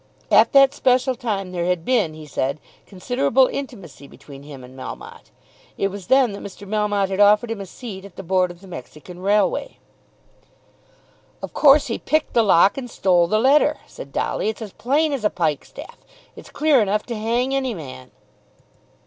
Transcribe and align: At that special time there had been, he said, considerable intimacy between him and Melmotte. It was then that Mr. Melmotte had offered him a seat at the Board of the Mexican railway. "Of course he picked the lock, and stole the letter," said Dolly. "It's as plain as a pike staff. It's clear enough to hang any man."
At 0.31 0.51
that 0.53 0.73
special 0.73 1.13
time 1.13 1.51
there 1.51 1.65
had 1.65 1.85
been, 1.85 2.15
he 2.15 2.25
said, 2.25 2.59
considerable 2.87 3.45
intimacy 3.45 4.07
between 4.07 4.41
him 4.41 4.63
and 4.63 4.75
Melmotte. 4.75 5.29
It 5.77 5.89
was 5.89 6.07
then 6.07 6.31
that 6.31 6.41
Mr. 6.41 6.67
Melmotte 6.67 7.09
had 7.11 7.19
offered 7.19 7.51
him 7.51 7.61
a 7.61 7.67
seat 7.67 8.03
at 8.03 8.15
the 8.15 8.23
Board 8.23 8.49
of 8.49 8.61
the 8.61 8.67
Mexican 8.67 9.19
railway. 9.19 9.77
"Of 11.43 11.53
course 11.53 11.85
he 11.85 11.99
picked 11.99 12.33
the 12.33 12.41
lock, 12.41 12.79
and 12.79 12.89
stole 12.89 13.27
the 13.27 13.37
letter," 13.37 13.77
said 13.85 14.11
Dolly. 14.11 14.49
"It's 14.49 14.63
as 14.63 14.73
plain 14.73 15.13
as 15.13 15.23
a 15.23 15.29
pike 15.29 15.63
staff. 15.63 15.99
It's 16.35 16.49
clear 16.49 16.81
enough 16.81 17.05
to 17.05 17.15
hang 17.15 17.53
any 17.53 17.75
man." 17.75 18.09